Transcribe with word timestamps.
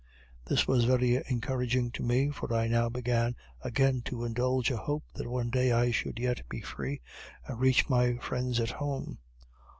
This 0.47 0.67
was 0.67 0.85
very 0.85 1.21
encouraging 1.27 1.91
to 1.91 2.01
me, 2.01 2.31
for 2.31 2.51
I 2.51 2.67
now 2.67 2.89
began 2.89 3.35
again 3.61 4.01
to 4.05 4.23
indulge 4.25 4.71
a 4.71 4.77
hope 4.77 5.03
that 5.13 5.27
one 5.29 5.51
day 5.51 5.71
I 5.71 5.91
should 5.91 6.17
yet 6.17 6.41
be 6.49 6.59
free, 6.61 7.01
and 7.45 7.59
reach 7.59 7.87
my 7.87 8.17
friends 8.17 8.59
at 8.59 8.71
home. 8.71 9.19